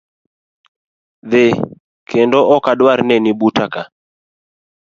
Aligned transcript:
Dhi 1.29 1.45
kendo 2.09 2.39
okadwar 2.55 2.99
neni 3.07 3.31
buta 3.39 3.65
ka. 3.73 3.83